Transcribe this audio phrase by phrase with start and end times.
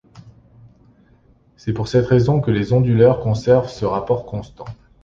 [1.57, 4.65] C'est pour cette raison que les onduleurs conservent ce rapport constant.